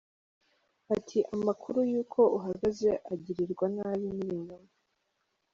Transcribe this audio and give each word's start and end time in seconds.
Ati: 0.95 1.19
“Amakuru 1.35 1.79
y’uko 1.91 2.19
uhageze 2.37 2.89
agirirwa 3.13 3.65
nabi 3.75 4.07
ni 4.15 4.21
ibinyoma. 4.25 4.69